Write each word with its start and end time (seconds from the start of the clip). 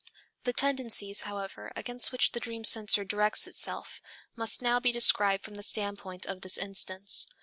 The 0.45 0.51
tendencies, 0.53 1.21
however, 1.29 1.71
against 1.75 2.11
which 2.11 2.31
the 2.31 2.39
dream 2.39 2.63
censor 2.63 3.05
directs 3.05 3.45
itself, 3.45 4.01
must 4.35 4.59
now 4.59 4.79
be 4.79 4.91
described 4.91 5.43
from 5.43 5.53
the 5.53 5.61
standpoint 5.61 6.25
of 6.25 6.41
this 6.41 6.57
instance. 6.57 7.27